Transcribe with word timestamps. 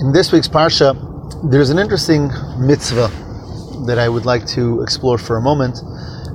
In 0.00 0.12
this 0.12 0.32
week's 0.32 0.48
Parsha, 0.48 0.96
there's 1.50 1.68
an 1.68 1.78
interesting 1.78 2.30
mitzvah 2.58 3.08
that 3.84 3.98
I 3.98 4.08
would 4.08 4.24
like 4.24 4.46
to 4.46 4.80
explore 4.80 5.18
for 5.18 5.36
a 5.36 5.42
moment, 5.42 5.76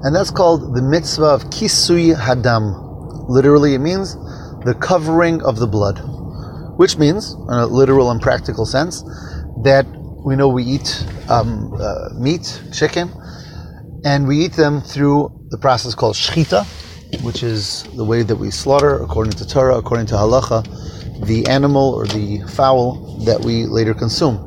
and 0.03 0.15
that's 0.15 0.29
called 0.29 0.75
the 0.75 0.83
mitzvah 0.83 1.25
of 1.25 1.45
Kisui 1.45 2.15
Hadam. 2.15 3.27
Literally, 3.27 3.73
it 3.73 3.79
means 3.79 4.13
the 4.65 4.77
covering 4.79 5.41
of 5.41 5.57
the 5.57 5.65
blood, 5.65 5.97
which 6.77 6.99
means, 6.99 7.33
in 7.33 7.55
a 7.55 7.65
literal 7.65 8.11
and 8.11 8.21
practical 8.21 8.67
sense, 8.67 9.01
that 9.63 9.87
we 10.23 10.35
know 10.35 10.47
we 10.47 10.63
eat 10.63 11.03
um, 11.27 11.73
uh, 11.73 12.09
meat, 12.13 12.61
chicken, 12.71 13.09
and 14.03 14.27
we 14.27 14.45
eat 14.45 14.53
them 14.53 14.79
through 14.79 15.31
the 15.49 15.57
process 15.57 15.95
called 15.95 16.15
shchita, 16.15 16.67
which 17.21 17.43
is 17.43 17.83
the 17.95 18.03
way 18.03 18.23
that 18.23 18.35
we 18.35 18.51
slaughter, 18.51 19.01
according 19.01 19.33
to 19.33 19.47
Torah, 19.47 19.77
according 19.77 20.07
to 20.07 20.15
halacha, 20.15 20.63
the 21.25 21.45
animal 21.47 21.93
or 21.93 22.05
the 22.07 22.41
fowl 22.49 22.95
that 23.25 23.41
we 23.41 23.65
later 23.65 23.93
consume. 23.93 24.37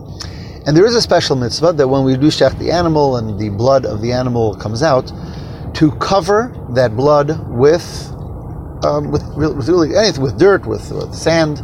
And 0.67 0.77
there 0.77 0.85
is 0.85 0.95
a 0.95 1.01
special 1.01 1.37
mitzvah 1.37 1.73
that 1.75 1.89
when 1.89 2.05
we 2.05 2.17
do 2.17 2.27
shech 2.27 2.59
the 2.59 2.71
animal 2.71 3.17
and 3.17 3.39
the 3.39 3.49
blood 3.49 3.87
of 3.87 4.03
the 4.03 4.13
animal 4.13 4.55
comes 4.55 4.83
out, 4.83 5.11
to 5.75 5.93
cover 5.93 6.55
that 6.71 6.97
blood 6.97 7.49
with 7.49 8.13
um, 8.85 9.11
with, 9.11 9.23
with, 9.37 9.69
really 9.69 9.97
anything, 9.97 10.23
with 10.23 10.39
dirt, 10.39 10.67
with, 10.67 10.93
with 10.93 11.15
sand, 11.15 11.61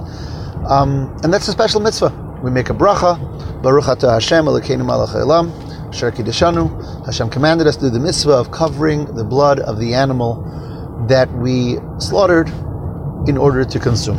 um, 0.68 1.16
and 1.22 1.32
that's 1.32 1.46
a 1.48 1.52
special 1.52 1.80
mitzvah. 1.80 2.40
We 2.42 2.50
make 2.50 2.70
a 2.70 2.74
bracha, 2.74 3.62
Baruch 3.62 3.84
Atah 3.84 4.14
Hashem 4.14 4.46
Elokeinu 4.46 4.84
Melech 4.84 5.10
Haolam, 5.10 5.88
Asher 5.88 6.10
Kiddushanu. 6.10 7.06
Hashem 7.06 7.30
commanded 7.30 7.66
us 7.66 7.76
to 7.76 7.82
do 7.82 7.90
the 7.90 8.00
mitzvah 8.00 8.32
of 8.32 8.50
covering 8.50 9.04
the 9.14 9.24
blood 9.24 9.60
of 9.60 9.78
the 9.78 9.94
animal 9.94 10.42
that 11.08 11.30
we 11.32 11.78
slaughtered 11.98 12.48
in 13.28 13.36
order 13.36 13.64
to 13.64 13.78
consume. 13.78 14.18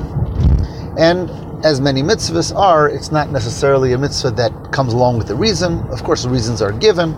And 0.97 1.29
as 1.65 1.81
many 1.81 2.01
mitzvahs 2.03 2.55
are, 2.55 2.89
it's 2.89 3.11
not 3.11 3.31
necessarily 3.31 3.93
a 3.93 3.97
mitzvah 3.97 4.31
that 4.31 4.71
comes 4.71 4.93
along 4.93 5.17
with 5.17 5.27
the 5.27 5.35
reason. 5.35 5.79
Of 5.89 6.03
course, 6.03 6.23
the 6.23 6.29
reasons 6.29 6.61
are 6.61 6.71
given, 6.71 7.15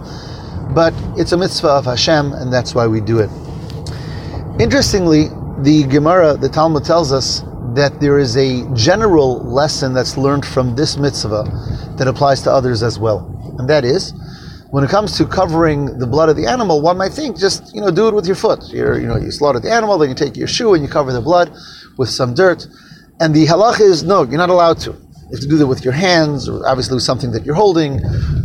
but 0.73 0.93
it's 1.17 1.31
a 1.31 1.37
mitzvah 1.37 1.69
of 1.69 1.85
Hashem, 1.85 2.33
and 2.33 2.51
that's 2.51 2.73
why 2.73 2.87
we 2.87 3.01
do 3.01 3.19
it. 3.19 3.29
Interestingly, 4.59 5.25
the 5.59 5.85
Gemara, 5.89 6.37
the 6.37 6.49
Talmud 6.49 6.83
tells 6.85 7.11
us 7.11 7.43
that 7.73 7.99
there 7.99 8.17
is 8.17 8.37
a 8.37 8.67
general 8.73 9.39
lesson 9.43 9.93
that's 9.93 10.17
learned 10.17 10.45
from 10.45 10.75
this 10.75 10.97
mitzvah 10.97 11.43
that 11.97 12.07
applies 12.07 12.41
to 12.43 12.51
others 12.51 12.81
as 12.83 12.97
well. 12.97 13.25
And 13.59 13.69
that 13.69 13.85
is, 13.85 14.13
when 14.71 14.83
it 14.83 14.89
comes 14.89 15.17
to 15.17 15.25
covering 15.25 15.97
the 15.97 16.07
blood 16.07 16.29
of 16.29 16.35
the 16.35 16.45
animal, 16.45 16.81
one 16.81 16.97
might 16.97 17.13
think 17.13 17.37
just 17.37 17.73
you 17.73 17.81
know 17.81 17.91
do 17.91 18.07
it 18.07 18.13
with 18.13 18.25
your 18.25 18.35
foot. 18.35 18.63
You're, 18.69 18.99
you 18.99 19.07
know 19.07 19.17
you 19.17 19.31
slaughter 19.31 19.59
the 19.59 19.71
animal, 19.71 19.97
then 19.97 20.09
you 20.09 20.15
take 20.15 20.35
your 20.35 20.47
shoe 20.47 20.73
and 20.73 20.83
you 20.83 20.89
cover 20.89 21.13
the 21.13 21.21
blood 21.21 21.51
with 21.97 22.09
some 22.09 22.33
dirt. 22.33 22.67
And 23.19 23.33
the 23.33 23.45
halach 23.45 23.79
is 23.79 24.03
no, 24.03 24.23
you're 24.23 24.37
not 24.37 24.49
allowed 24.49 24.79
to. 24.79 24.91
You 24.91 25.31
have 25.31 25.41
to 25.41 25.47
do 25.47 25.57
that 25.57 25.67
with 25.67 25.83
your 25.83 25.93
hands, 25.93 26.47
or 26.47 26.65
obviously 26.67 26.95
with 26.95 27.03
something 27.03 27.31
that 27.31 27.45
you're 27.45 27.55
holding, 27.55 27.99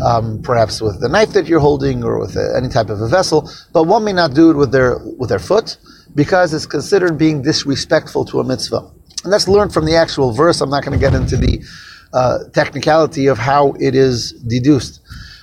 um, 0.05 0.43
perhaps 0.43 0.81
with 0.81 1.01
the 1.01 1.09
knife 1.09 1.33
that 1.33 1.47
you're 1.47 1.61
holding, 1.61 2.03
or 2.03 2.19
with 2.19 2.35
a, 2.37 2.55
any 2.57 2.69
type 2.69 2.91
of 2.91 3.01
a 3.01 3.09
vessel. 3.09 3.49
But 3.73 3.85
one 3.85 4.03
may 4.03 4.13
not 4.13 4.35
do 4.35 4.51
it 4.51 4.57
with 4.57 4.73
their 4.73 4.99
with 5.19 5.29
their 5.29 5.39
foot 5.39 5.77
because 6.15 6.53
it's 6.53 6.67
considered 6.67 7.17
being 7.17 7.43
disrespectful 7.43 8.25
to 8.27 8.41
a 8.41 8.45
mitzvah. 8.45 8.91
And 9.25 9.33
that's 9.33 9.47
learned 9.47 9.73
from 9.73 9.85
the 9.85 9.95
actual 9.95 10.33
verse. 10.33 10.61
I'm 10.61 10.71
not 10.71 10.85
going 10.85 10.99
to 10.99 11.01
get 11.01 11.15
into 11.15 11.37
the 11.37 11.65
uh, 12.13 12.39
technicality 12.53 13.27
of 13.27 13.39
how 13.39 13.75
it 13.79 13.95
is 13.95 14.33
deduced. 14.33 15.02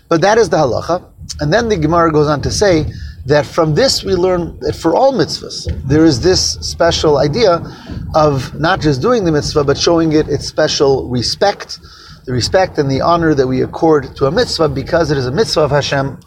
But 0.10 0.22
that 0.22 0.38
is 0.38 0.50
the 0.50 0.58
halacha. 0.58 1.06
And 1.40 1.54
then 1.54 1.70
the 1.70 1.78
Gemara 1.78 2.12
goes 2.12 2.28
on 2.28 2.42
to 2.42 2.52
say 2.52 2.86
that 3.26 3.46
from 3.46 3.76
this 3.76 4.04
we 4.04 4.16
learn 4.16 4.60
that 4.62 4.74
for 4.74 4.96
all 4.96 5.14
mitzvahs, 5.14 5.68
there 5.88 6.04
is 6.04 6.20
this 6.20 6.54
special 6.56 7.18
idea 7.18 7.62
of 8.16 8.60
not 8.60 8.82
just 8.82 9.02
doing 9.02 9.24
the 9.24 9.32
mitzvah, 9.32 9.64
but 9.64 9.78
showing 9.78 10.14
it 10.14 10.28
its 10.28 10.48
special 10.48 11.08
respect, 11.08 11.80
the 12.26 12.34
respect 12.34 12.80
and 12.80 12.90
the 12.90 13.02
honor 13.02 13.36
that 13.36 13.46
we 13.46 13.62
accord 13.62 14.16
to 14.16 14.26
a 14.26 14.32
mitzvah 14.32 14.70
because 14.70 15.12
it 15.12 15.18
is 15.18 15.28
a 15.28 15.32
mitzvah 15.32 15.62
of 15.62 15.72
Hashem. 15.72 16.20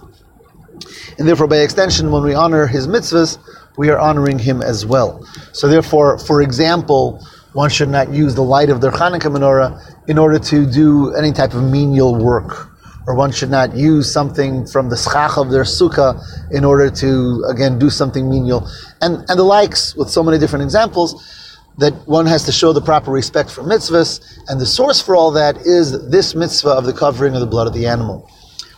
And 1.19 1.29
therefore, 1.29 1.49
by 1.49 1.59
extension, 1.59 2.13
when 2.13 2.23
we 2.23 2.35
honor 2.35 2.67
his 2.67 2.87
mitzvahs, 2.87 3.39
we 3.77 3.91
are 3.91 3.99
honoring 3.99 4.39
him 4.39 4.63
as 4.63 4.87
well. 4.87 5.27
So, 5.53 5.67
therefore, 5.67 6.19
for 6.19 6.43
example, 6.43 7.25
one 7.53 7.69
should 7.69 7.89
not 7.89 8.13
use 8.13 8.35
the 8.35 8.43
light 8.43 8.71
of 8.71 8.81
their 8.81 8.91
Hanukkah 8.91 9.35
menorah 9.35 10.09
in 10.09 10.19
order 10.19 10.39
to 10.39 10.71
do 10.71 11.15
any 11.15 11.33
type 11.33 11.55
of 11.55 11.63
menial 11.63 12.15
work. 12.15 12.72
Or 13.07 13.15
one 13.15 13.33
should 13.33 13.51
not 13.51 13.77
use 13.77 14.13
something 14.13 14.67
from 14.67 14.89
the 14.89 14.97
schach 14.97 15.37
of 15.37 15.51
their 15.51 15.65
sukkah 15.65 16.23
in 16.53 16.65
order 16.65 16.89
to, 16.91 17.45
again, 17.49 17.79
do 17.79 17.91
something 17.91 18.31
menial. 18.31 18.69
And, 19.01 19.25
and 19.29 19.39
the 19.39 19.45
likes, 19.45 19.95
with 19.97 20.09
so 20.09 20.23
many 20.23 20.39
different 20.39 20.63
examples, 20.63 21.59
that 21.79 21.95
one 22.07 22.27
has 22.27 22.45
to 22.45 22.53
show 22.53 22.73
the 22.73 22.81
proper 22.81 23.11
respect 23.11 23.51
for 23.51 23.63
mitzvahs. 23.63 24.21
And 24.49 24.61
the 24.61 24.67
source 24.67 25.01
for 25.01 25.17
all 25.17 25.31
that 25.33 25.57
is 25.59 26.11
this 26.11 26.35
mitzvah 26.35 26.71
of 26.71 26.85
the 26.85 26.93
covering 26.93 27.35
of 27.35 27.41
the 27.41 27.47
blood 27.47 27.67
of 27.67 27.75
the 27.75 27.87
animal. 27.87 28.29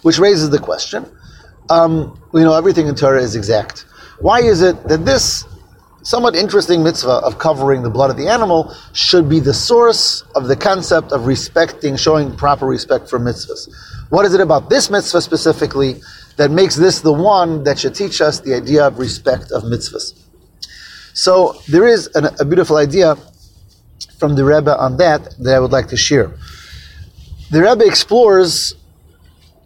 Which 0.03 0.19
raises 0.19 0.51
the 0.51 0.59
question, 0.59 1.07
um, 1.71 2.19
you 2.33 2.41
know, 2.41 2.55
everything 2.55 2.87
in 2.87 2.95
Torah 2.95 3.23
is 3.23 3.37
exact. 3.37 3.87
Why 4.21 4.41
is 4.41 4.63
it 4.63 4.89
that 4.89 5.05
this 5.05 5.45
somewhat 6.05 6.37
interesting 6.37 6.83
mitzvah 6.83 7.21
of 7.25 7.39
covering 7.39 7.83
the 7.83 7.91
blood 7.91 8.11
of 8.11 8.17
the 8.17 8.29
animal 8.29 8.75
should 8.93 9.29
be 9.29 9.41
the 9.41 9.55
source 9.55 10.23
of 10.37 10.49
the 10.49 10.57
concept 10.57 11.13
of 11.13 11.27
respecting, 11.27 11.97
showing 11.97 12.37
proper 12.37 12.67
respect 12.67 13.09
for 13.09 13.19
mitzvahs. 13.19 13.69
What 14.15 14.25
is 14.27 14.33
it 14.33 14.41
about 14.41 14.71
this 14.71 14.91
mitzvah 14.91 15.21
specifically 15.21 16.01
that 16.37 16.53
makes 16.53 16.77
this 16.77 17.01
the 17.01 17.13
one 17.13 17.65
that 17.65 17.81
should 17.81 17.97
teach 17.97 18.21
us 18.21 18.39
the 18.39 18.55
idea 18.55 18.87
of 18.87 19.01
respect 19.01 19.51
of 19.51 19.65
mitzvahs? 19.65 20.15
So 21.15 21.57
there 21.69 21.89
is 21.89 22.09
an, 22.15 22.27
a 22.39 22.45
beautiful 22.45 22.77
idea 22.77 23.17
from 24.17 24.37
the 24.37 24.45
Rebbe 24.45 24.73
on 24.79 24.99
that 24.99 25.35
that 25.41 25.57
I 25.57 25.59
would 25.59 25.73
like 25.73 25.89
to 25.89 25.97
share. 25.97 26.33
The 27.51 27.61
Rebbe 27.63 27.85
explores 27.85 28.77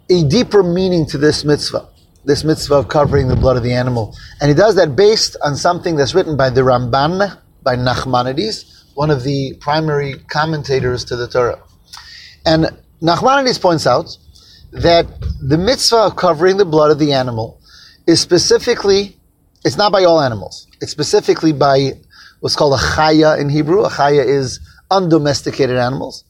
a 0.09 0.23
deeper 0.23 0.63
meaning 0.63 1.05
to 1.11 1.19
this 1.19 1.45
mitzvah 1.45 1.87
this 2.25 2.43
mitzvah 2.43 2.73
of 2.73 2.87
covering 2.87 3.27
the 3.27 3.35
blood 3.35 3.55
of 3.55 3.61
the 3.61 3.73
animal. 3.73 4.15
And 4.41 4.49
he 4.49 4.55
does 4.55 4.73
that 4.75 4.95
based 4.95 5.37
on 5.43 5.55
something 5.57 5.95
that's 5.95 6.15
written 6.15 6.35
by 6.35 6.49
the 6.49 6.61
Ramban, 6.61 7.37
by 7.61 7.75
Nachmanides, 7.75 8.95
one 8.95 9.11
of 9.11 9.23
the 9.23 9.53
primary 9.59 10.15
commentators 10.27 11.05
to 11.05 11.15
the 11.15 11.27
Torah. 11.27 11.61
And 12.47 12.75
Nachmanides 13.01 13.61
points 13.61 13.85
out 13.85 14.17
that 14.71 15.07
the 15.41 15.57
mitzvah 15.57 15.97
of 15.97 16.15
covering 16.15 16.57
the 16.57 16.65
blood 16.65 16.91
of 16.91 16.99
the 16.99 17.13
animal 17.13 17.59
is 18.07 18.19
specifically, 18.19 19.17
it's 19.65 19.77
not 19.77 19.91
by 19.91 20.03
all 20.03 20.21
animals. 20.21 20.67
It's 20.81 20.91
specifically 20.91 21.53
by 21.53 21.93
what's 22.39 22.55
called 22.55 22.73
a 22.73 22.83
chaya 22.83 23.39
in 23.39 23.49
Hebrew. 23.49 23.83
A 23.83 23.89
chaya 23.89 24.25
is 24.25 24.59
undomesticated 24.91 25.77
animals. 25.77 26.23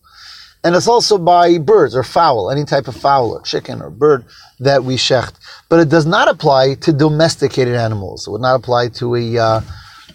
And 0.63 0.75
it's 0.75 0.87
also 0.87 1.17
by 1.17 1.57
birds 1.57 1.95
or 1.95 2.03
fowl, 2.03 2.51
any 2.51 2.65
type 2.65 2.89
of 2.89 2.95
fowl 2.95 3.31
or 3.31 3.41
chicken 3.43 3.81
or 3.81 3.89
bird 3.89 4.25
that 4.59 4.83
we 4.83 4.95
shecht. 4.95 5.35
But 5.69 5.79
it 5.79 5.89
does 5.89 6.05
not 6.05 6.27
apply 6.27 6.75
to 6.75 6.91
domesticated 6.91 7.75
animals. 7.75 8.27
It 8.27 8.31
would 8.31 8.41
not 8.41 8.55
apply 8.55 8.89
to 8.89 9.15
a, 9.15 9.37
uh, 9.37 9.61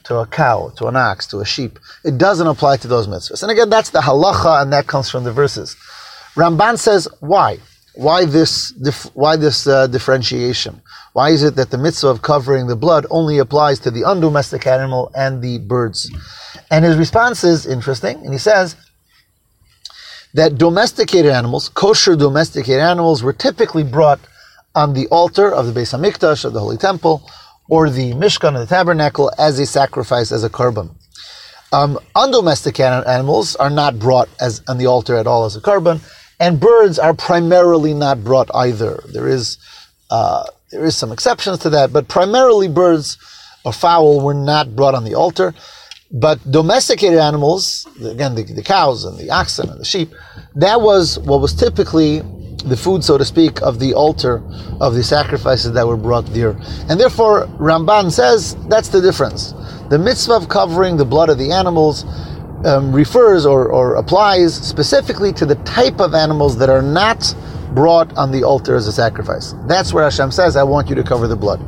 to 0.05 0.17
a 0.17 0.27
cow, 0.27 0.71
to 0.77 0.87
an 0.87 0.97
ox, 0.97 1.27
to 1.29 1.39
a 1.39 1.47
sheep. 1.47 1.79
It 2.05 2.19
doesn't 2.19 2.47
apply 2.47 2.77
to 2.79 2.89
those 2.89 3.07
mitzvahs. 3.07 3.43
And 3.43 3.51
again, 3.51 3.71
that's 3.71 3.91
the 3.91 4.01
halacha, 4.01 4.61
and 4.61 4.73
that 4.73 4.87
comes 4.87 5.09
from 5.09 5.25
the 5.25 5.33
verses. 5.33 5.77
Ramban 6.35 6.79
says, 6.79 7.09
why? 7.21 7.59
Why 7.95 8.25
this, 8.25 8.73
why 9.15 9.37
this 9.37 9.67
uh, 9.67 9.87
differentiation? 9.87 10.83
Why 11.13 11.31
is 11.31 11.45
it 11.45 11.55
that 11.57 11.71
the 11.71 11.79
mitzvah 11.79 12.09
of 12.09 12.23
covering 12.23 12.67
the 12.67 12.77
blood 12.77 13.07
only 13.09 13.39
applies 13.39 13.79
to 13.81 13.91
the 13.91 14.05
undomesticated 14.05 14.81
animal 14.81 15.13
and 15.15 15.41
the 15.43 15.59
birds? 15.59 16.11
And 16.71 16.85
his 16.85 16.97
response 16.97 17.45
is 17.45 17.67
interesting, 17.67 18.17
and 18.25 18.33
he 18.33 18.39
says, 18.39 18.77
that 20.35 20.59
domesticated 20.59 21.31
animals, 21.31 21.69
kosher 21.69 22.17
domesticated 22.17 22.81
animals, 22.81 23.23
were 23.23 23.33
typically 23.33 23.85
brought 23.85 24.19
on 24.75 24.93
the 24.93 25.07
altar 25.07 25.53
of 25.53 25.73
the 25.73 25.81
Beis 25.81 25.97
Hamikdash, 25.97 26.45
of 26.45 26.53
the 26.53 26.61
Holy 26.61 26.77
Temple, 26.77 27.23
or 27.69 27.89
the 27.89 28.13
Mishkan, 28.15 28.61
of 28.61 28.69
the 28.69 28.75
Tabernacle, 28.75 29.31
as 29.39 29.61
a 29.61 29.67
sacrifice, 29.67 30.33
as 30.33 30.43
a 30.43 30.51
korban. 30.51 30.91
Um, 31.73 31.99
undomesticated 32.17 33.07
animals 33.07 33.55
are 33.57 33.71
not 33.71 33.99
brought 34.01 34.29
as 34.41 34.63
on 34.67 34.79
the 34.79 34.87
altar 34.87 35.17
at 35.17 35.29
all 35.29 35.45
as 35.45 35.55
a 35.55 35.61
korban, 35.61 36.01
and 36.41 36.61
birds 36.61 36.99
are 36.99 37.15
primarily 37.15 37.95
not 37.95 38.25
brought 38.25 38.51
either. 38.55 39.03
There 39.13 39.29
is 39.29 39.59
uh, 40.11 40.45
there 40.71 40.85
is 40.85 40.97
some 40.97 41.13
exceptions 41.13 41.59
to 41.61 41.71
that, 41.71 41.93
but 41.93 42.09
primarily 42.09 42.69
birds 42.69 43.17
or 43.65 43.73
fowl 43.73 44.21
were 44.21 44.35
not 44.35 44.75
brought 44.77 44.95
on 44.95 45.05
the 45.05 45.15
altar. 45.15 45.55
But 46.11 46.39
domesticated 46.51 47.19
animals, 47.19 47.87
again, 48.05 48.35
the, 48.35 48.45
the, 48.45 48.63
cows 48.63 49.05
and 49.05 49.19
the 49.19 49.31
oxen 49.31 49.69
and 49.69 49.81
the 49.81 49.85
sheep, 49.85 50.13
that 50.55 50.81
was 50.81 51.19
what 51.21 51.41
was 51.41 51.55
typically 51.55 52.21
the 52.65 52.77
food, 52.77 53.03
so 53.03 53.19
to 53.19 53.25
speak, 53.25 53.61
of 53.63 53.79
the 53.79 53.95
altar 53.95 54.43
of 54.81 54.95
the 54.95 55.03
sacrifices 55.03 55.73
that 55.73 55.87
were 55.87 55.97
brought 55.97 56.27
there. 56.27 56.57
And 56.89 57.01
therefore, 57.01 57.47
Ramban 57.59 58.13
says 58.13 58.57
that's 58.69 58.89
the 58.89 59.01
difference. 59.01 59.53
The 59.91 59.99
mitzvah 59.99 60.35
of 60.35 60.49
covering 60.49 60.97
the 60.97 61.05
blood 61.05 61.31
of 61.31 61.39
the 61.39 61.51
animals 61.51 62.05
um, 62.65 62.93
refers 62.93 63.47
or, 63.47 63.69
or 63.69 63.95
applies 63.97 64.55
specifically 64.55 65.33
to 65.35 65.47
the 65.47 65.57
type 65.57 66.01
of 66.01 66.15
animals 66.15 66.57
that 66.59 66.69
are 66.69 66.83
not 66.83 67.35
brought 67.75 68.17
on 68.17 68.31
the 68.31 68.45
altar 68.45 68.77
as 68.77 68.87
a 68.87 68.93
sacrifice. 68.93 69.55
That's 69.67 69.93
where 69.93 70.05
Hashem 70.05 70.31
says, 70.31 70.57
I 70.57 70.63
want 70.63 70.89
you 70.89 70.95
to 70.95 71.03
cover 71.03 71.27
the 71.27 71.37
blood 71.37 71.61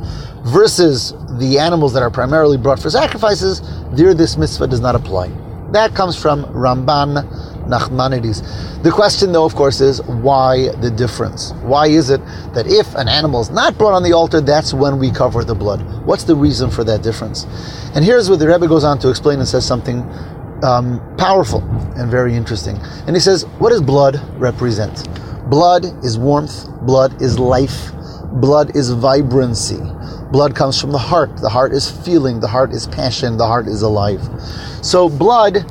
versus 0.47 1.13
the 1.37 1.59
animals 1.59 1.93
that 1.93 2.01
are 2.01 2.09
primarily 2.09 2.57
brought 2.57 2.79
for 2.79 2.89
sacrifices, 2.89 3.61
there 3.91 4.13
this 4.13 4.37
mitzvah 4.37 4.67
does 4.67 4.79
not 4.79 4.95
apply. 4.95 5.29
That 5.71 5.93
comes 5.93 6.19
from 6.19 6.45
Ramban 6.45 7.27
Nachmanides. 7.67 8.81
The 8.83 8.91
question, 8.91 9.33
though, 9.33 9.43
of 9.43 9.53
course, 9.55 9.81
is 9.81 10.01
why 10.03 10.69
the 10.77 10.89
difference? 10.89 11.51
Why 11.63 11.87
is 11.87 12.09
it 12.09 12.21
that 12.53 12.65
if 12.67 12.95
an 12.95 13.09
animal 13.09 13.41
is 13.41 13.49
not 13.49 13.77
brought 13.77 13.93
on 13.93 14.03
the 14.03 14.13
altar, 14.13 14.39
that's 14.39 14.73
when 14.73 14.97
we 14.97 15.11
cover 15.11 15.43
the 15.43 15.55
blood? 15.55 15.81
What's 16.05 16.23
the 16.23 16.35
reason 16.35 16.69
for 16.71 16.85
that 16.85 17.03
difference? 17.03 17.43
And 17.93 18.05
here's 18.05 18.29
what 18.29 18.39
the 18.39 18.47
Rebbe 18.47 18.67
goes 18.67 18.85
on 18.85 18.99
to 18.99 19.09
explain 19.09 19.39
and 19.39 19.47
says 19.47 19.65
something 19.65 20.07
um, 20.63 21.01
powerful 21.17 21.61
and 21.95 22.09
very 22.09 22.33
interesting. 22.33 22.77
And 23.07 23.15
he 23.15 23.19
says, 23.19 23.45
What 23.59 23.69
does 23.69 23.81
blood 23.81 24.21
represent? 24.39 25.07
Blood 25.49 25.85
is 26.03 26.17
warmth, 26.17 26.69
blood 26.81 27.21
is 27.21 27.39
life, 27.39 27.91
blood 28.33 28.75
is 28.75 28.91
vibrancy. 28.91 29.79
Blood 30.31 30.55
comes 30.55 30.79
from 30.79 30.91
the 30.91 30.97
heart. 30.97 31.37
The 31.37 31.47
heart 31.47 31.71
is 31.71 31.89
feeling, 31.89 32.41
the 32.41 32.49
heart 32.49 32.73
is 32.73 32.85
passion, 32.87 33.37
the 33.37 33.47
heart 33.47 33.67
is 33.67 33.81
alive. 33.81 34.21
So, 34.81 35.07
blood 35.07 35.65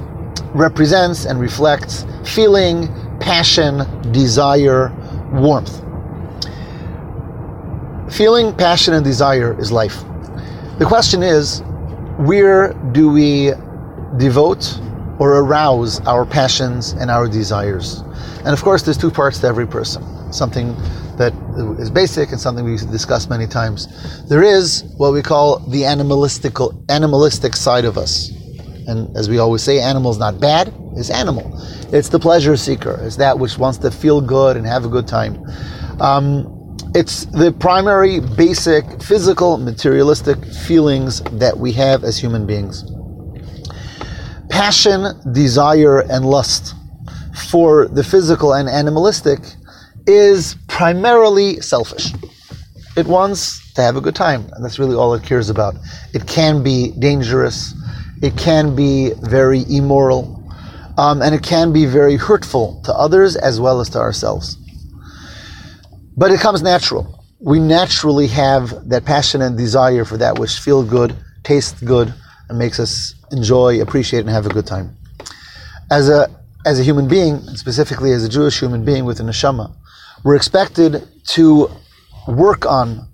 represents 0.55 1.27
and 1.27 1.39
reflects 1.39 2.07
feeling, 2.25 2.89
passion, 3.21 3.85
desire, 4.13 4.91
warmth. 5.33 5.83
Feeling, 8.11 8.55
passion, 8.55 8.95
and 8.95 9.05
desire 9.05 9.59
is 9.61 9.71
life. 9.71 10.03
The 10.79 10.87
question 10.87 11.23
is, 11.23 11.61
where 12.17 12.73
do 12.93 13.11
we 13.11 13.53
devote 14.19 14.79
or 15.19 15.39
arouse 15.39 16.01
our 16.07 16.27
passions 16.27 16.93
and 16.93 17.11
our 17.11 17.29
desires? 17.29 18.03
And 18.39 18.49
of 18.49 18.63
course, 18.63 18.83
there's 18.83 18.99
two 18.99 19.11
parts 19.11 19.41
to 19.41 19.47
every 19.47 19.67
person. 19.67 20.03
Something 20.33 20.75
that 21.17 21.33
is 21.79 21.91
basic 21.91 22.31
and 22.31 22.41
something 22.41 22.65
we 22.65 22.77
discussed 22.77 23.31
many 23.31 23.47
times. 23.47 23.89
There 24.29 24.43
is 24.43 24.85
what 24.97 25.13
we 25.13 25.23
call 25.23 25.59
the 25.59 25.85
animalistic 25.85 26.57
animalistic 26.89 27.57
side 27.57 27.85
of 27.85 27.97
us. 27.97 28.31
And 28.87 29.17
as 29.17 29.29
we 29.29 29.39
always 29.39 29.63
say, 29.63 29.81
animal 29.81 30.11
is 30.11 30.19
not 30.19 30.39
bad, 30.41 30.73
it's 30.97 31.11
animal. 31.11 31.51
It's 31.93 32.09
the 32.09 32.19
pleasure 32.19 32.57
seeker. 32.57 33.01
It's 33.03 33.17
that 33.17 33.39
which 33.39 33.59
wants 33.59 33.79
to 33.79 33.91
feel 33.91 34.21
good 34.21 34.57
and 34.57 34.67
have 34.67 34.85
a 34.85 34.89
good 34.89 35.09
time. 35.09 35.43
Um, 36.01 36.53
it's 36.95 37.27
the 37.27 37.53
primary, 37.53 38.21
basic, 38.21 39.03
physical, 39.03 39.59
materialistic 39.59 40.43
feelings 40.45 41.21
that 41.33 41.57
we 41.59 41.73
have 41.73 42.05
as 42.05 42.19
human 42.19 42.47
beings. 42.47 42.85
Passion, 44.57 45.21
desire, 45.33 46.01
and 46.01 46.25
lust 46.25 46.75
for 47.51 47.89
the 47.89 48.03
physical 48.03 48.55
and 48.55 48.71
animalistic 48.71 49.39
is 50.07 50.57
primarily 50.67 51.61
selfish. 51.61 52.15
It 52.97 53.07
wants 53.07 53.75
to 53.75 53.83
have 53.83 53.97
a 53.97 54.01
good 54.01 54.15
time, 54.15 54.49
and 54.55 54.65
that's 54.65 54.79
really 54.79 54.97
all 54.97 55.13
it 55.13 55.23
cares 55.23 55.51
about. 55.51 55.75
It 56.15 56.27
can 56.27 56.63
be 56.63 56.93
dangerous, 56.93 57.75
it 58.23 58.39
can 58.39 58.75
be 58.75 59.11
very 59.21 59.63
immoral, 59.69 60.43
um, 60.97 61.21
and 61.21 61.35
it 61.35 61.43
can 61.43 61.71
be 61.71 61.85
very 61.85 62.17
hurtful 62.17 62.81
to 62.87 62.95
others 62.95 63.37
as 63.37 63.61
well 63.61 63.83
as 63.83 63.91
to 63.91 63.99
ourselves. 63.99 64.57
But 66.17 66.31
it 66.31 66.41
comes 66.41 66.63
natural. 66.63 67.23
We 67.41 67.61
naturally 67.61 68.29
have 68.29 68.89
that 68.89 69.05
passion 69.05 69.43
and 69.43 69.55
desire 69.59 70.07
for 70.07 70.17
that 70.17 70.39
which 70.39 70.59
feels 70.61 70.89
good, 70.89 71.15
tastes 71.43 71.79
good, 71.83 72.15
and 72.49 72.59
makes 72.59 72.81
us 72.81 73.16
enjoy, 73.33 73.81
appreciate, 73.81 74.21
and 74.21 74.31
have 74.31 74.47
a 74.47 74.51
good 74.51 74.67
time. 74.67 74.97
As 75.91 76.09
a 76.09 76.29
as 76.65 76.81
a 76.81 76.83
human 76.83 77.07
being, 77.07 77.39
specifically 77.57 78.13
as 78.13 78.25
a 78.25 78.29
Jewish 78.29 78.59
human 78.59 78.85
being 78.85 79.05
with 79.05 79.21
a 79.21 79.23
neshama, 79.23 79.73
we're 80.25 80.35
expected 80.35 81.07
to 81.29 81.71
work 82.27 82.67
on 82.67 83.07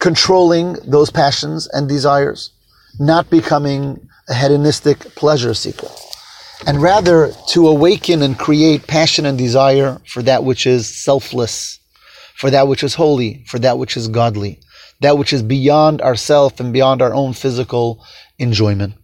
controlling 0.00 0.74
those 0.84 1.10
passions 1.10 1.66
and 1.68 1.88
desires, 1.88 2.50
not 2.98 3.30
becoming 3.30 4.06
a 4.28 4.34
hedonistic 4.34 4.98
pleasure 5.14 5.54
seeker, 5.54 5.88
and 6.66 6.82
rather 6.82 7.32
to 7.48 7.68
awaken 7.68 8.20
and 8.20 8.38
create 8.38 8.86
passion 8.86 9.24
and 9.24 9.38
desire 9.38 9.98
for 10.06 10.22
that 10.22 10.44
which 10.44 10.66
is 10.66 10.86
selfless, 10.86 11.78
for 12.36 12.50
that 12.50 12.68
which 12.68 12.82
is 12.82 12.94
holy, 12.94 13.44
for 13.46 13.58
that 13.58 13.78
which 13.78 13.96
is 13.96 14.08
godly, 14.08 14.60
that 15.00 15.16
which 15.16 15.32
is 15.32 15.42
beyond 15.42 16.02
ourself 16.02 16.60
and 16.60 16.72
beyond 16.72 17.00
our 17.00 17.14
own 17.14 17.32
physical 17.32 18.04
enjoyment. 18.38 18.94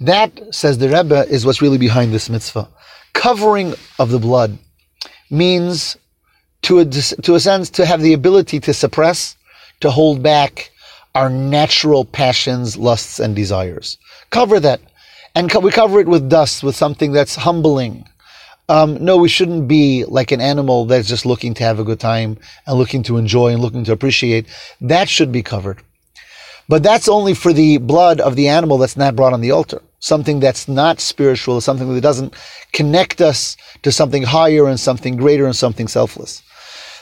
That, 0.00 0.54
says 0.54 0.78
the 0.78 0.88
Rebbe, 0.88 1.26
is 1.28 1.46
what's 1.46 1.62
really 1.62 1.78
behind 1.78 2.12
this 2.12 2.28
mitzvah. 2.28 2.68
Covering 3.12 3.74
of 3.98 4.10
the 4.10 4.18
blood 4.18 4.58
means, 5.30 5.96
to 6.62 6.80
a, 6.80 6.84
to 6.84 7.34
a 7.34 7.40
sense, 7.40 7.70
to 7.70 7.86
have 7.86 8.00
the 8.00 8.12
ability 8.12 8.58
to 8.60 8.74
suppress, 8.74 9.36
to 9.80 9.90
hold 9.90 10.22
back 10.22 10.70
our 11.14 11.28
natural 11.28 12.04
passions, 12.04 12.76
lusts, 12.76 13.18
and 13.20 13.36
desires. 13.36 13.98
Cover 14.30 14.58
that. 14.60 14.80
And 15.34 15.50
co- 15.50 15.60
we 15.60 15.70
cover 15.70 16.00
it 16.00 16.08
with 16.08 16.28
dust, 16.28 16.62
with 16.62 16.74
something 16.74 17.12
that's 17.12 17.36
humbling. 17.36 18.08
Um, 18.68 19.04
no, 19.04 19.16
we 19.16 19.28
shouldn't 19.28 19.68
be 19.68 20.04
like 20.04 20.32
an 20.32 20.40
animal 20.40 20.86
that's 20.86 21.08
just 21.08 21.26
looking 21.26 21.54
to 21.54 21.64
have 21.64 21.78
a 21.78 21.84
good 21.84 22.00
time 22.00 22.38
and 22.66 22.78
looking 22.78 23.02
to 23.04 23.18
enjoy 23.18 23.52
and 23.52 23.60
looking 23.60 23.84
to 23.84 23.92
appreciate. 23.92 24.46
That 24.80 25.08
should 25.08 25.32
be 25.32 25.42
covered. 25.42 25.82
But 26.68 26.82
that's 26.82 27.08
only 27.08 27.34
for 27.34 27.52
the 27.52 27.78
blood 27.78 28.20
of 28.20 28.36
the 28.36 28.48
animal 28.48 28.78
that's 28.78 28.96
not 28.96 29.16
brought 29.16 29.32
on 29.32 29.40
the 29.40 29.50
altar 29.50 29.82
something 30.02 30.40
that's 30.40 30.66
not 30.66 30.98
spiritual, 31.00 31.60
something 31.60 31.94
that 31.94 32.00
doesn't 32.00 32.34
connect 32.72 33.20
us 33.20 33.56
to 33.82 33.92
something 33.92 34.24
higher 34.24 34.66
and 34.66 34.78
something 34.78 35.16
greater 35.16 35.46
and 35.46 35.54
something 35.54 35.86
selfless. 35.86 36.42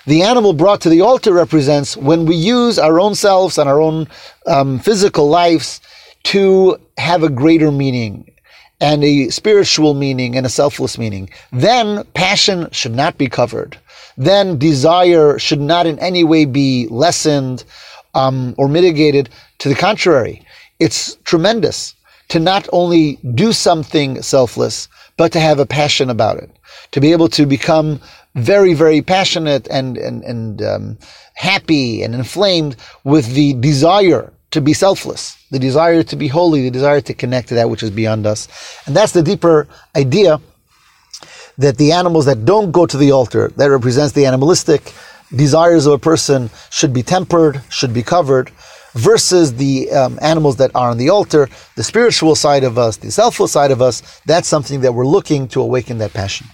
The 0.07 0.23
animal 0.23 0.53
brought 0.53 0.83
to 0.83 0.91
the 0.91 1.01
altar 1.01 1.33
represents 1.33 1.97
when 1.97 2.27
we 2.27 2.37
use 2.37 2.79
our 2.79 3.01
own 3.01 3.15
selves 3.15 3.57
and 3.57 3.69
our 3.69 3.81
own 3.81 4.07
um, 4.47 4.79
physical 4.79 5.29
lives 5.29 5.81
to 6.25 6.79
have 6.99 7.23
a 7.23 7.31
greater 7.31 7.73
meaning 7.73 8.31
and 8.83 9.03
a 9.03 9.31
spiritual 9.31 9.95
meaning 9.95 10.37
and 10.37 10.45
a 10.45 10.51
selfless 10.51 10.99
meaning. 10.99 11.31
Then 11.53 12.05
passion 12.13 12.69
should 12.71 12.95
not 12.95 13.17
be 13.17 13.29
covered. 13.29 13.79
Then 14.19 14.59
desire 14.59 15.39
should 15.39 15.61
not 15.61 15.87
in 15.87 15.99
any 16.01 16.25
way 16.25 16.45
be 16.45 16.87
lessened 16.91 17.65
um, 18.15 18.55
or 18.59 18.69
mitigated. 18.69 19.31
To 19.59 19.69
the 19.69 19.75
contrary, 19.75 20.45
it's 20.79 21.17
tremendous 21.25 21.95
to 22.29 22.39
not 22.39 22.69
only 22.73 23.19
do 23.35 23.53
something 23.53 24.23
selfless, 24.23 24.89
but 25.17 25.33
to 25.33 25.41
have 25.41 25.59
a 25.59 25.67
passion 25.67 26.09
about 26.09 26.39
it, 26.39 26.51
to 26.93 27.01
be 27.01 27.12
able 27.12 27.29
to 27.29 27.45
become 27.45 28.01
very, 28.35 28.75
very 28.75 29.03
passionate 29.03 29.69
and 29.71 29.99
and 29.99 30.23
and 30.25 30.62
um, 30.62 30.99
happy 31.35 32.03
and 32.03 32.15
inflamed 32.15 32.77
with 33.05 33.35
the 33.35 33.55
desire 33.55 34.33
to 34.53 34.61
be 34.61 34.73
selfless, 34.73 35.37
the 35.51 35.59
desire 35.59 36.03
to 36.03 36.17
be 36.17 36.29
holy, 36.29 36.63
the 36.63 36.71
desire 36.71 37.01
to 37.01 37.15
connect 37.15 37.49
to 37.49 37.55
that 37.55 37.71
which 37.71 37.83
is 37.83 37.91
beyond 37.91 38.27
us, 38.27 38.49
and 38.87 38.97
that's 38.97 39.13
the 39.13 39.23
deeper 39.23 39.69
idea 39.97 40.41
that 41.59 41.77
the 41.77 41.93
animals 41.93 42.25
that 42.25 42.44
don't 42.44 42.73
go 42.73 42.87
to 42.87 42.96
the 42.96 43.13
altar, 43.13 43.49
that 43.56 43.67
represents 43.67 44.15
the 44.15 44.25
animalistic 44.25 44.94
desires 45.34 45.87
of 45.87 45.93
a 45.93 45.99
person, 45.99 46.51
should 46.70 46.93
be 46.93 47.03
tempered, 47.03 47.63
should 47.69 47.94
be 47.94 48.03
covered 48.03 48.51
versus 48.94 49.55
the 49.55 49.91
um, 49.93 50.19
animals 50.20 50.56
that 50.56 50.70
are 50.75 50.91
on 50.91 50.99
the 50.99 51.10
altar, 51.10 51.49
the 51.77 51.84
spiritual 51.84 52.34
side 52.34 52.65
of 52.65 52.79
us, 52.79 52.96
the 52.96 53.10
selfless 53.10 53.53
side 53.53 53.70
of 53.70 53.81
us, 53.81 54.20
that's 54.27 54.49
something 54.49 54.81
that 54.81 54.93
we're 54.93 55.06
looking 55.06 55.46
to 55.49 55.60
awaken 55.60 55.99
that 55.99 56.13
passion. 56.13 56.46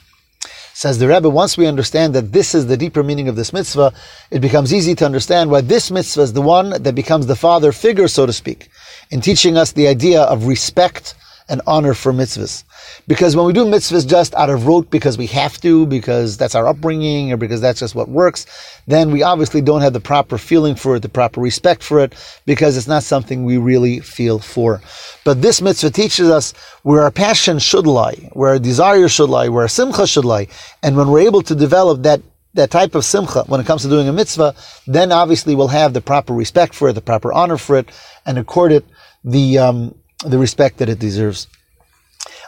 Says 0.74 0.98
the 0.98 1.08
Rebbe, 1.08 1.30
once 1.30 1.56
we 1.56 1.66
understand 1.66 2.14
that 2.14 2.32
this 2.32 2.54
is 2.54 2.66
the 2.66 2.76
deeper 2.76 3.02
meaning 3.02 3.28
of 3.28 3.36
this 3.36 3.54
mitzvah, 3.54 3.94
it 4.30 4.40
becomes 4.40 4.74
easy 4.74 4.94
to 4.96 5.06
understand 5.06 5.50
why 5.50 5.62
this 5.62 5.90
mitzvah 5.90 6.20
is 6.20 6.34
the 6.34 6.42
one 6.42 6.82
that 6.82 6.94
becomes 6.94 7.26
the 7.26 7.36
father 7.36 7.72
figure, 7.72 8.08
so 8.08 8.26
to 8.26 8.32
speak, 8.32 8.68
in 9.10 9.22
teaching 9.22 9.56
us 9.56 9.72
the 9.72 9.88
idea 9.88 10.22
of 10.24 10.46
respect 10.46 11.14
and 11.48 11.62
honor 11.66 11.94
for 11.94 12.12
mitzvahs. 12.12 12.64
Because 13.06 13.36
when 13.36 13.46
we 13.46 13.52
do 13.52 13.64
mitzvahs 13.64 14.06
just 14.06 14.34
out 14.34 14.50
of 14.50 14.66
rote 14.66 14.90
because 14.90 15.16
we 15.16 15.26
have 15.28 15.60
to, 15.60 15.86
because 15.86 16.36
that's 16.36 16.54
our 16.54 16.66
upbringing, 16.66 17.32
or 17.32 17.36
because 17.36 17.60
that's 17.60 17.80
just 17.80 17.94
what 17.94 18.08
works, 18.08 18.46
then 18.86 19.10
we 19.12 19.22
obviously 19.22 19.60
don't 19.60 19.80
have 19.80 19.92
the 19.92 20.00
proper 20.00 20.38
feeling 20.38 20.74
for 20.74 20.96
it, 20.96 21.02
the 21.02 21.08
proper 21.08 21.40
respect 21.40 21.82
for 21.82 22.00
it, 22.00 22.14
because 22.46 22.76
it's 22.76 22.88
not 22.88 23.02
something 23.02 23.44
we 23.44 23.56
really 23.58 24.00
feel 24.00 24.38
for. 24.38 24.80
But 25.24 25.40
this 25.40 25.62
mitzvah 25.62 25.90
teaches 25.90 26.28
us 26.30 26.52
where 26.82 27.02
our 27.02 27.10
passion 27.12 27.58
should 27.58 27.86
lie, 27.86 28.30
where 28.32 28.50
our 28.50 28.58
desire 28.58 29.08
should 29.08 29.30
lie, 29.30 29.48
where 29.48 29.62
our 29.62 29.68
simcha 29.68 30.06
should 30.06 30.24
lie. 30.24 30.48
And 30.82 30.96
when 30.96 31.08
we're 31.08 31.20
able 31.20 31.42
to 31.42 31.54
develop 31.54 32.02
that 32.02 32.20
that 32.54 32.70
type 32.70 32.94
of 32.94 33.04
simcha 33.04 33.44
when 33.48 33.60
it 33.60 33.66
comes 33.66 33.82
to 33.82 33.88
doing 33.88 34.08
a 34.08 34.12
mitzvah, 34.12 34.54
then 34.86 35.12
obviously 35.12 35.54
we'll 35.54 35.68
have 35.68 35.92
the 35.92 36.00
proper 36.00 36.32
respect 36.32 36.74
for 36.74 36.88
it, 36.88 36.94
the 36.94 37.02
proper 37.02 37.30
honor 37.30 37.58
for 37.58 37.76
it, 37.76 37.90
and 38.24 38.38
accord 38.38 38.72
it 38.72 38.84
the 39.24 39.58
um, 39.58 39.94
the 40.24 40.38
respect 40.38 40.78
that 40.78 40.88
it 40.88 40.98
deserves. 40.98 41.48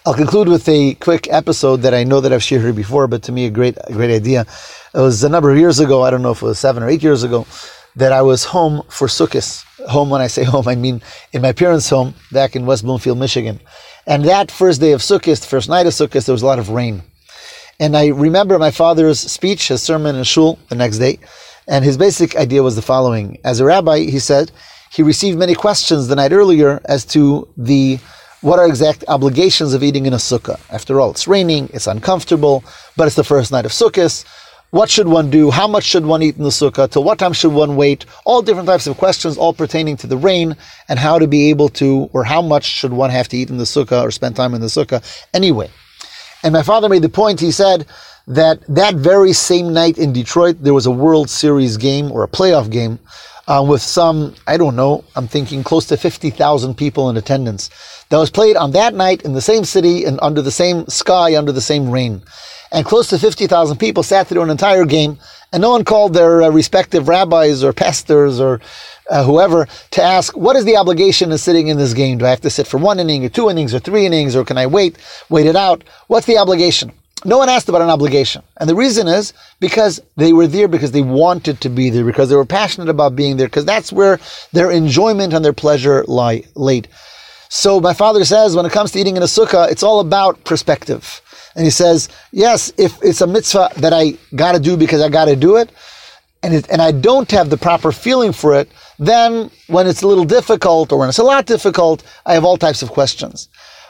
I'll 0.06 0.14
conclude 0.14 0.48
with 0.48 0.68
a 0.68 0.94
quick 0.94 1.28
episode 1.30 1.78
that 1.82 1.92
I 1.92 2.04
know 2.04 2.20
that 2.20 2.32
I've 2.32 2.42
shared 2.42 2.62
here 2.62 2.72
before, 2.72 3.06
but 3.06 3.22
to 3.24 3.32
me 3.32 3.46
a 3.46 3.50
great, 3.50 3.76
a 3.84 3.92
great 3.92 4.10
idea. 4.10 4.46
It 4.94 5.00
was 5.00 5.22
a 5.22 5.28
number 5.28 5.50
of 5.50 5.58
years 5.58 5.80
ago. 5.80 6.02
I 6.02 6.10
don't 6.10 6.22
know 6.22 6.30
if 6.30 6.40
it 6.40 6.46
was 6.46 6.58
seven 6.58 6.82
or 6.82 6.88
eight 6.88 7.02
years 7.02 7.24
ago 7.24 7.46
that 7.96 8.12
I 8.12 8.22
was 8.22 8.44
home 8.44 8.82
for 8.88 9.08
Sukkot. 9.08 9.64
Home, 9.88 10.08
when 10.08 10.20
I 10.20 10.28
say 10.28 10.44
home, 10.44 10.66
I 10.66 10.76
mean 10.76 11.02
in 11.32 11.42
my 11.42 11.52
parents' 11.52 11.90
home 11.90 12.14
back 12.32 12.56
in 12.56 12.64
West 12.64 12.84
Bloomfield, 12.84 13.18
Michigan. 13.18 13.60
And 14.06 14.24
that 14.24 14.50
first 14.50 14.80
day 14.80 14.92
of 14.92 15.02
Sukkot, 15.02 15.44
first 15.44 15.68
night 15.68 15.86
of 15.86 15.92
Sukkot, 15.92 16.24
there 16.24 16.32
was 16.32 16.42
a 16.42 16.46
lot 16.46 16.58
of 16.58 16.70
rain. 16.70 17.02
And 17.80 17.96
I 17.96 18.06
remember 18.06 18.58
my 18.58 18.70
father's 18.70 19.20
speech, 19.20 19.68
his 19.68 19.82
sermon 19.82 20.16
in 20.16 20.24
shul 20.24 20.58
the 20.68 20.74
next 20.74 20.98
day. 20.98 21.18
And 21.68 21.84
his 21.84 21.98
basic 21.98 22.34
idea 22.34 22.62
was 22.62 22.76
the 22.76 22.82
following. 22.82 23.38
As 23.44 23.60
a 23.60 23.64
rabbi, 23.64 24.00
he 24.00 24.18
said, 24.18 24.50
he 24.90 25.02
received 25.02 25.38
many 25.38 25.54
questions 25.54 26.08
the 26.08 26.16
night 26.16 26.32
earlier 26.32 26.80
as 26.86 27.04
to 27.06 27.46
the 27.56 27.98
what 28.40 28.58
are 28.58 28.66
exact 28.66 29.04
obligations 29.08 29.74
of 29.74 29.82
eating 29.82 30.06
in 30.06 30.12
a 30.12 30.16
sukkah? 30.16 30.60
After 30.70 31.00
all, 31.00 31.10
it's 31.10 31.26
raining, 31.26 31.68
it's 31.74 31.88
uncomfortable, 31.88 32.64
but 32.96 33.06
it's 33.06 33.16
the 33.16 33.24
first 33.24 33.50
night 33.50 33.66
of 33.66 33.72
Sukkot. 33.72 34.24
What 34.70 34.90
should 34.90 35.08
one 35.08 35.30
do? 35.30 35.50
How 35.50 35.66
much 35.66 35.84
should 35.84 36.04
one 36.06 36.22
eat 36.22 36.36
in 36.36 36.44
the 36.44 36.50
sukkah? 36.50 36.90
Till 36.90 37.02
what 37.02 37.18
time 37.18 37.32
should 37.32 37.52
one 37.52 37.74
wait? 37.74 38.04
All 38.26 38.42
different 38.42 38.68
types 38.68 38.86
of 38.86 38.96
questions, 38.96 39.36
all 39.36 39.52
pertaining 39.52 39.96
to 39.96 40.06
the 40.06 40.16
rain 40.16 40.56
and 40.88 40.98
how 40.98 41.18
to 41.18 41.26
be 41.26 41.48
able 41.50 41.68
to, 41.70 42.10
or 42.12 42.22
how 42.22 42.42
much 42.42 42.64
should 42.64 42.92
one 42.92 43.10
have 43.10 43.28
to 43.28 43.36
eat 43.36 43.50
in 43.50 43.56
the 43.56 43.64
sukkah 43.64 44.02
or 44.04 44.10
spend 44.10 44.36
time 44.36 44.54
in 44.54 44.60
the 44.60 44.66
sukkah 44.66 45.02
anyway. 45.34 45.70
And 46.44 46.52
my 46.52 46.62
father 46.62 46.88
made 46.88 47.02
the 47.02 47.08
point, 47.08 47.40
he 47.40 47.50
said 47.50 47.86
that 48.28 48.60
that 48.68 48.94
very 48.94 49.32
same 49.32 49.72
night 49.72 49.98
in 49.98 50.12
Detroit, 50.12 50.58
there 50.60 50.74
was 50.74 50.86
a 50.86 50.90
World 50.90 51.28
Series 51.28 51.76
game 51.76 52.12
or 52.12 52.22
a 52.22 52.28
playoff 52.28 52.70
game 52.70 52.98
uh, 53.46 53.64
with 53.66 53.82
some, 53.82 54.34
I 54.46 54.56
don't 54.56 54.76
know, 54.76 55.04
I'm 55.16 55.26
thinking 55.26 55.64
close 55.64 55.86
to 55.86 55.96
50,000 55.96 56.74
people 56.76 57.08
in 57.10 57.16
attendance 57.16 57.70
that 58.10 58.18
was 58.18 58.30
played 58.30 58.56
on 58.56 58.72
that 58.72 58.94
night 58.94 59.22
in 59.22 59.32
the 59.32 59.40
same 59.40 59.64
city 59.64 60.04
and 60.04 60.18
under 60.22 60.42
the 60.42 60.50
same 60.50 60.86
sky, 60.86 61.36
under 61.36 61.52
the 61.52 61.60
same 61.60 61.90
rain 61.90 62.22
and 62.70 62.84
close 62.84 63.08
to 63.08 63.18
50,000 63.18 63.78
people 63.78 64.02
sat 64.02 64.26
through 64.26 64.42
an 64.42 64.50
entire 64.50 64.84
game, 64.84 65.18
and 65.52 65.62
no 65.62 65.70
one 65.70 65.84
called 65.84 66.12
their 66.12 66.42
uh, 66.42 66.50
respective 66.50 67.08
rabbis 67.08 67.64
or 67.64 67.72
pastors 67.72 68.40
or 68.40 68.60
uh, 69.10 69.24
whoever 69.24 69.66
to 69.92 70.02
ask, 70.02 70.36
what 70.36 70.56
is 70.56 70.66
the 70.66 70.76
obligation 70.76 71.32
of 71.32 71.40
sitting 71.40 71.68
in 71.68 71.78
this 71.78 71.94
game? 71.94 72.18
Do 72.18 72.26
I 72.26 72.30
have 72.30 72.42
to 72.42 72.50
sit 72.50 72.66
for 72.66 72.76
one 72.76 73.00
inning 73.00 73.24
or 73.24 73.30
two 73.30 73.48
innings 73.48 73.74
or 73.74 73.78
three 73.78 74.04
innings, 74.04 74.36
or 74.36 74.44
can 74.44 74.58
I 74.58 74.66
wait, 74.66 74.98
wait 75.30 75.46
it 75.46 75.56
out? 75.56 75.82
What's 76.08 76.26
the 76.26 76.36
obligation? 76.36 76.92
No 77.24 77.38
one 77.38 77.48
asked 77.48 77.68
about 77.68 77.82
an 77.82 77.90
obligation. 77.90 78.42
And 78.58 78.68
the 78.68 78.74
reason 78.74 79.08
is 79.08 79.32
because 79.60 80.00
they 80.16 80.32
were 80.32 80.46
there 80.46 80.68
because 80.68 80.92
they 80.92 81.02
wanted 81.02 81.60
to 81.62 81.68
be 81.68 81.90
there, 81.90 82.04
because 82.04 82.28
they 82.28 82.36
were 82.36 82.44
passionate 82.44 82.88
about 82.88 83.16
being 83.16 83.36
there, 83.36 83.48
because 83.48 83.64
that's 83.64 83.92
where 83.92 84.20
their 84.52 84.70
enjoyment 84.70 85.32
and 85.32 85.44
their 85.44 85.52
pleasure 85.52 86.04
lie 86.06 86.44
laid. 86.54 86.88
So 87.48 87.80
my 87.80 87.94
father 87.94 88.24
says 88.24 88.54
when 88.54 88.66
it 88.66 88.72
comes 88.72 88.92
to 88.92 89.00
eating 89.00 89.16
in 89.16 89.22
a 89.22 89.26
sukkah, 89.26 89.70
it's 89.70 89.82
all 89.82 90.00
about 90.00 90.44
perspective. 90.44 91.20
And 91.56 91.64
he 91.64 91.70
says, 91.70 92.08
yes, 92.30 92.72
if 92.76 92.96
it's 93.02 93.20
a 93.20 93.26
mitzvah 93.26 93.70
that 93.78 93.92
I 93.92 94.12
got 94.36 94.52
to 94.52 94.60
do 94.60 94.76
because 94.76 95.00
I 95.00 95.08
got 95.08 95.24
to 95.24 95.34
do 95.34 95.56
it, 95.56 95.72
and 96.42 96.54
it, 96.54 96.70
and 96.70 96.80
I 96.80 96.92
don't 96.92 97.28
have 97.32 97.50
the 97.50 97.56
proper 97.56 97.90
feeling 97.90 98.32
for 98.32 98.54
it, 98.54 98.70
then 98.98 99.50
when 99.66 99.86
it's 99.86 100.02
a 100.02 100.06
little 100.06 100.24
difficult 100.24 100.92
or 100.92 100.98
when 100.98 101.08
it's 101.08 101.18
a 101.18 101.24
lot 101.24 101.46
difficult, 101.46 102.04
I 102.26 102.34
have 102.34 102.44
all 102.44 102.56
types 102.56 102.82
of 102.82 102.90
questions. 102.90 103.48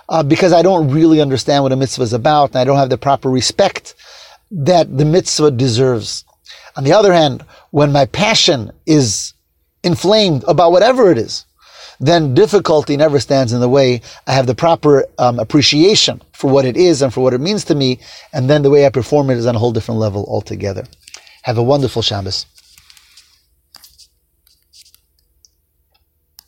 Uh, 0.08 0.22
because 0.22 0.52
I 0.52 0.62
don't 0.62 0.90
really 0.90 1.20
understand 1.20 1.62
what 1.62 1.72
a 1.72 1.76
mitzvah 1.76 2.02
is 2.02 2.12
about 2.12 2.50
and 2.50 2.56
I 2.56 2.64
don't 2.64 2.78
have 2.78 2.90
the 2.90 2.96
proper 2.98 3.28
respect 3.28 3.94
that 4.50 4.96
the 4.96 5.04
mitzvah 5.04 5.50
deserves. 5.50 6.24
On 6.76 6.84
the 6.84 6.92
other 6.92 7.12
hand, 7.12 7.44
when 7.70 7.92
my 7.92 8.06
passion 8.06 8.72
is 8.86 9.34
inflamed 9.82 10.44
about 10.48 10.72
whatever 10.72 11.10
it 11.10 11.18
is, 11.18 11.44
then 12.00 12.34
difficulty 12.34 12.96
never 12.96 13.18
stands 13.18 13.52
in 13.52 13.60
the 13.60 13.68
way. 13.68 14.00
I 14.26 14.32
have 14.32 14.46
the 14.46 14.54
proper 14.54 15.04
um, 15.18 15.38
appreciation 15.38 16.22
for 16.32 16.50
what 16.50 16.64
it 16.64 16.76
is 16.76 17.02
and 17.02 17.12
for 17.12 17.20
what 17.22 17.34
it 17.34 17.40
means 17.40 17.64
to 17.64 17.74
me, 17.74 17.98
and 18.32 18.48
then 18.48 18.62
the 18.62 18.70
way 18.70 18.86
I 18.86 18.90
perform 18.90 19.30
it 19.30 19.38
is 19.38 19.46
on 19.46 19.56
a 19.56 19.58
whole 19.58 19.72
different 19.72 20.00
level 20.00 20.24
altogether. 20.28 20.84
Have 21.42 21.58
a 21.58 21.62
wonderful 21.62 22.02
Shabbos. 22.02 22.46